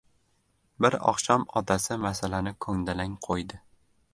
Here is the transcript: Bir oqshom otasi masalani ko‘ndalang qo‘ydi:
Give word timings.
Bir 0.85 0.95
oqshom 1.11 1.45
otasi 1.61 1.99
masalani 2.07 2.55
ko‘ndalang 2.67 3.15
qo‘ydi: 3.29 3.63